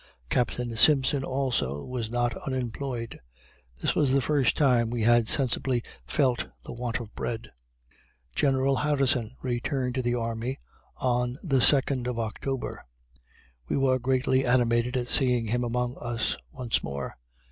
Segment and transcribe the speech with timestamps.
[0.31, 3.19] Captain Simpson, also, was not unemployed.
[3.79, 7.51] This was the first time we had sensibly felt the want of bread.
[8.35, 10.57] General Harrison returned to the army
[10.97, 12.83] on the second of October.
[13.67, 17.15] We were greatly animated at seeing him among us once more.